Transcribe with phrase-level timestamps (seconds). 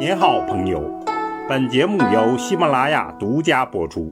[0.00, 1.04] 您好，朋友。
[1.46, 4.10] 本节目由喜马拉雅独家播出。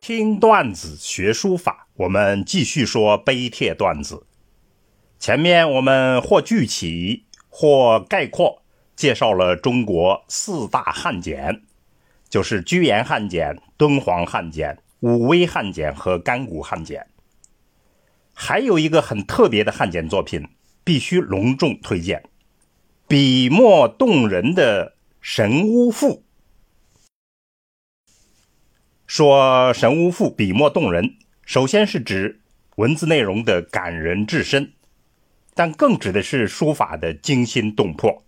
[0.00, 4.26] 听段子学书法，我们继续说碑帖段子。
[5.18, 8.62] 前面我们或具体或概括
[8.96, 11.60] 介绍了中国四大汉简，
[12.30, 17.06] 就是居延汉简、敦煌汉简、武威汉简和甘谷汉简。
[18.32, 20.48] 还有一个很特别的汉简作品，
[20.82, 22.22] 必须隆重推荐。
[23.16, 26.08] 笔墨动人的《神巫赋》，
[29.06, 32.40] 说《神巫赋》笔墨动人，首先是指
[32.74, 34.72] 文字内容的感人至深，
[35.54, 38.24] 但更指的是书法的惊心动魄。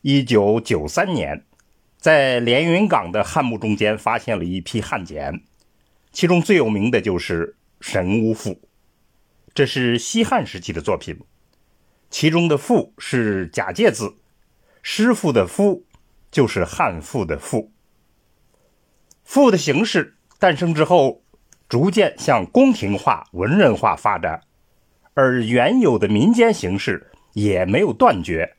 [0.00, 1.44] 一九九三年，
[1.96, 5.44] 在连云港的汉墓中间发现了一批汉简，
[6.10, 7.54] 其中最有名的就是
[7.88, 8.50] 《神巫赋》，
[9.54, 11.16] 这是西汉时期的作品。
[12.16, 14.14] 其中的“赋”是假借字
[14.82, 15.84] ，“师傅”的“夫”
[16.30, 17.72] 就是汉赋的“赋”。
[19.24, 21.24] 赋的形式诞生之后，
[21.68, 24.40] 逐渐向宫廷化、文人化发展，
[25.14, 28.54] 而原有的民间形式也没有断绝。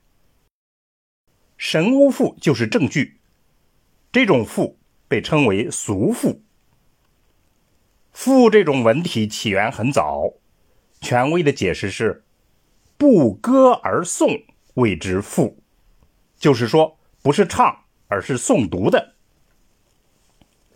[1.56, 3.22] 神巫赋就是证据。
[4.12, 6.44] 这种赋被称为俗赋。
[8.12, 10.34] 赋这种文体起源很早，
[11.00, 12.25] 权威的解释是。
[12.98, 15.62] 不歌而诵谓之赋，
[16.38, 19.16] 就是说不是唱，而是诵读的。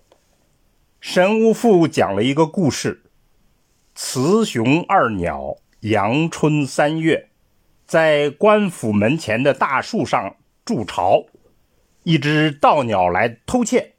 [1.00, 3.04] 《神巫赋》讲了一个故事：
[3.96, 7.30] 雌雄二鸟，阳春三月，
[7.86, 11.26] 在官府门前的大树上筑巢，
[12.04, 13.96] 一只盗鸟来偷窃，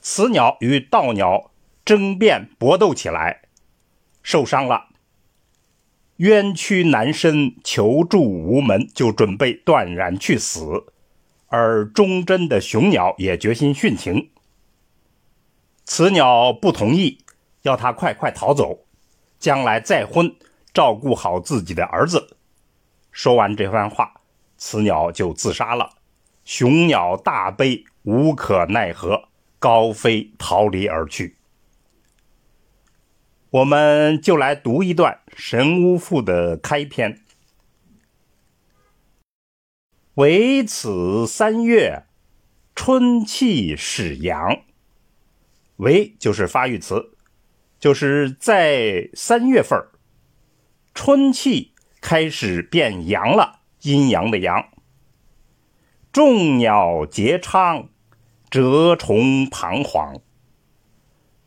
[0.00, 1.50] 雌鸟与盗鸟
[1.84, 3.42] 争辩搏斗起来，
[4.22, 4.88] 受伤了。
[6.16, 10.86] 冤屈难伸，求助无门，就准备断然去死。
[11.48, 14.30] 而忠贞的雄鸟也决心殉情。
[15.84, 17.18] 雌鸟不同意，
[17.62, 18.80] 要他快快逃走，
[19.38, 20.34] 将来再婚，
[20.74, 22.36] 照顾好自己的儿子。
[23.12, 24.14] 说完这番话，
[24.56, 25.90] 雌鸟就自杀了。
[26.44, 31.35] 雄鸟大悲，无可奈何，高飞逃离而去。
[33.56, 37.22] 我们就来读一段《神巫赋》的开篇
[40.16, 42.04] ：“唯此三月，
[42.74, 44.60] 春气始阳。
[45.76, 47.16] ”“唯”就是发育词，
[47.80, 49.82] 就是在三月份
[50.92, 51.72] 春气
[52.02, 54.68] 开始变阳了，阴阳的阳。
[56.12, 57.88] 众鸟结昌，
[58.50, 60.20] 蛰虫彷徨。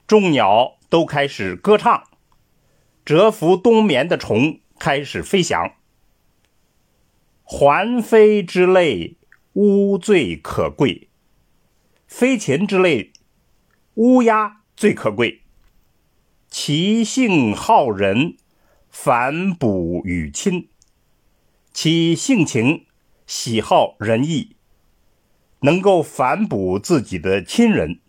[0.07, 0.78] 众鸟。
[0.89, 2.03] 都开始歌唱，
[3.05, 5.75] 蛰伏冬眠的虫开始飞翔。
[7.43, 9.17] 环飞之类，
[9.53, 11.09] 乌最可贵；
[12.07, 13.13] 飞禽之类，
[13.93, 15.43] 乌鸦最可贵。
[16.49, 18.35] 其性好人，
[18.89, 20.69] 反哺与亲。
[21.71, 22.87] 其性情
[23.27, 24.55] 喜好仁义，
[25.59, 27.99] 能够反哺自己的亲人。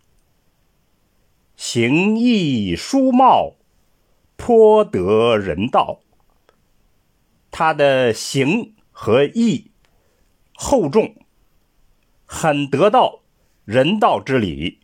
[1.63, 3.53] 形意书貌，
[4.35, 5.99] 颇得人道。
[7.51, 9.69] 他的形和意
[10.55, 11.15] 厚重，
[12.25, 13.19] 很得到
[13.63, 14.79] 人道之理。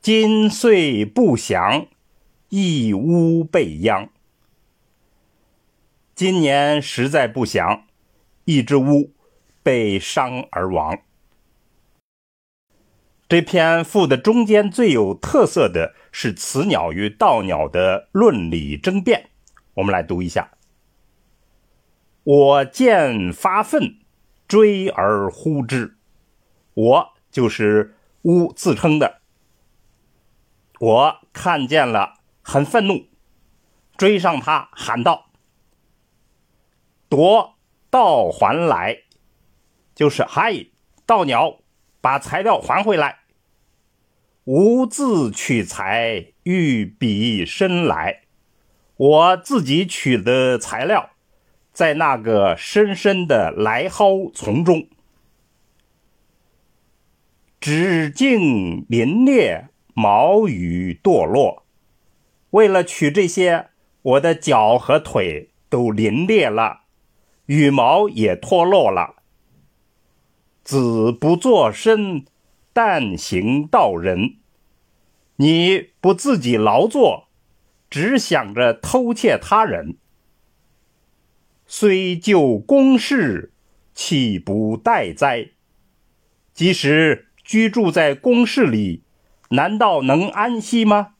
[0.00, 1.88] 今岁不祥，
[2.50, 4.08] 一屋被殃。
[6.14, 7.84] 今年实在不祥，
[8.44, 9.12] 一只乌
[9.64, 11.00] 被伤而亡。
[13.26, 19.30] 这篇赋的中间最有特色的是雌鸟与盗鸟的论理争辩。
[19.74, 20.52] 我们来读一下
[22.22, 23.98] ：“我见发愤，
[24.46, 25.96] 追而呼之。”
[26.74, 29.22] 我就是乌自称的。
[30.78, 33.08] 我看见了，很愤怒，
[33.96, 35.30] 追上他，喊道
[37.08, 37.56] ：“夺
[37.88, 38.98] 盗还来！”
[39.96, 40.66] 就是嗨，
[41.06, 41.60] 盗鸟。
[42.04, 43.20] 把材料还回来。
[44.44, 48.24] 无自取材，欲彼身来。
[48.96, 51.12] 我自己取的材料，
[51.72, 54.86] 在那个深深的来蒿丛中。
[57.58, 61.64] 指茎鳞裂，毛羽堕落。
[62.50, 63.70] 为了取这些，
[64.02, 66.82] 我的脚和腿都鳞裂了，
[67.46, 69.22] 羽毛也脱落了。
[70.64, 72.24] 子不作身，
[72.72, 74.38] 但行道人。
[75.36, 77.28] 你不自己劳作，
[77.90, 79.98] 只想着偷窃他人，
[81.66, 83.52] 虽就公室，
[83.92, 85.50] 岂不待哉？
[86.54, 89.02] 即使居住在宫室里，
[89.50, 91.14] 难道能安息吗？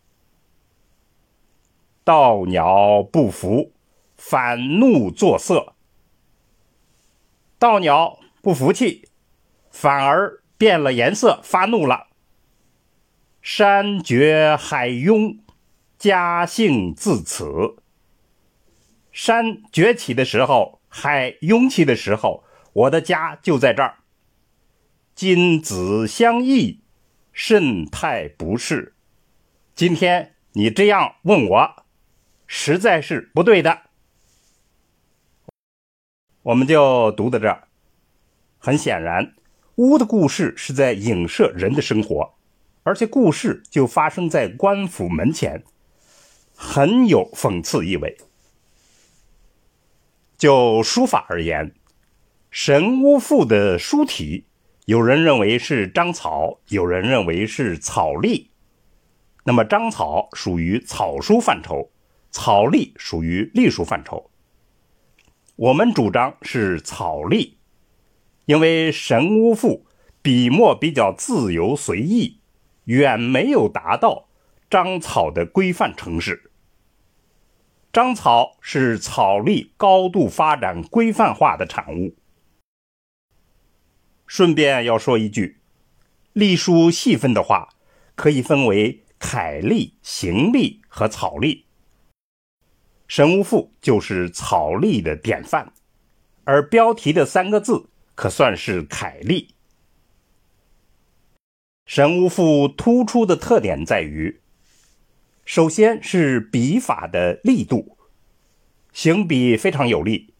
[2.02, 3.72] 道鸟不服，
[4.16, 5.74] 反怒作色。
[7.58, 9.08] 道鸟不服气，
[9.74, 12.06] 反而变了颜色，发怒了。
[13.42, 15.40] 山绝海拥，
[15.98, 17.76] 家幸自此。
[19.10, 23.96] 山崛起的时候，海涌起的时候，我的家就在这儿。
[25.16, 26.80] 君子相异，
[27.32, 28.94] 甚太不是。
[29.74, 31.84] 今天你这样问我，
[32.46, 33.82] 实在是不对的。
[36.42, 37.66] 我们就读到这儿。
[38.58, 39.34] 很显然，
[39.76, 42.34] 巫的故事是在影射人的生活，
[42.84, 45.64] 而且故事就发生在官府门前，
[46.54, 48.16] 很有讽刺意味。
[50.38, 51.70] 就书法而言，
[52.50, 54.46] 《神巫赋》的书体。
[54.86, 58.50] 有人认为是章草，有人认为是草隶。
[59.44, 61.90] 那么章草属于草书范畴，
[62.30, 64.30] 草隶属于隶书范畴。
[65.56, 67.56] 我们主张是草隶，
[68.46, 69.86] 因为《神巫赋》
[70.20, 72.40] 笔墨比较自由随意，
[72.84, 74.28] 远没有达到
[74.68, 76.50] 章草的规范程式。
[77.92, 82.16] 章草是草隶高度发展规范化的产物。
[84.26, 85.60] 顺便要说一句，
[86.32, 87.68] 隶书细分的话，
[88.14, 91.66] 可以分为楷隶、行隶和草隶。
[93.06, 95.72] 《神巫赋》就是草隶的典范，
[96.44, 99.48] 而标题的三个字可算是楷隶。
[101.86, 104.40] 《神巫赋》突出的特点在于，
[105.44, 107.98] 首先是笔法的力度，
[108.92, 110.34] 行笔非常有力，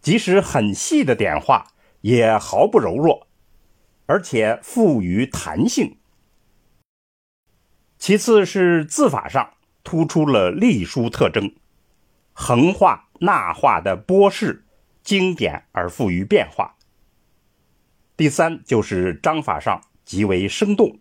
[0.00, 1.72] 即使很细的点画。
[2.02, 3.28] 也毫不柔弱，
[4.06, 5.98] 而且富于弹性。
[7.98, 9.52] 其次是字法上
[9.84, 11.54] 突出了隶书特征，
[12.32, 14.64] 横画、捺画的波式
[15.02, 16.78] 经典而富于变化。
[18.20, 20.98] 第三就是章法上极为生动，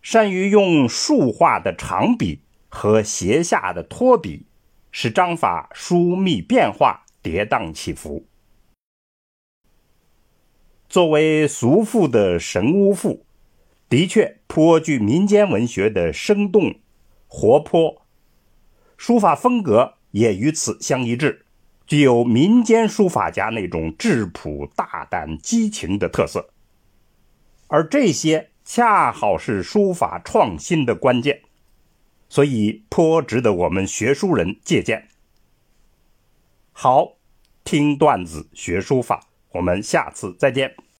[0.00, 2.40] 善于用竖画的长笔
[2.70, 4.46] 和斜下的托笔，
[4.90, 8.26] 使章法疏密变化、跌宕起伏。
[10.88, 13.10] 作为俗赋的《神巫赋》，
[13.90, 16.76] 的确颇具民间文学的生动、
[17.26, 18.06] 活泼，
[18.96, 21.43] 书法风格也与此相一致，
[21.86, 26.50] 具有民间书法家那种质朴、大胆、激情的特色。
[27.68, 31.42] 而这些恰好是书法创新的关键，
[32.28, 35.08] 所以颇值得我们学书人借鉴。
[36.72, 37.16] 好，
[37.64, 40.74] 听段子学书法，我们下次再见。